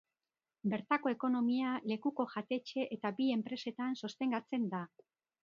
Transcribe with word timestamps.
Bertako 0.71 1.11
ekonomia, 1.15 1.73
lekuko 1.91 2.25
jatetxe 2.33 2.87
eta 2.97 3.13
bi 3.21 3.29
enpresetan 3.37 3.95
sostengatzen 4.03 4.67
da. 4.75 4.83